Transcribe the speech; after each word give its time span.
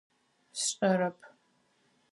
Сшӏэрэп. 0.59 1.19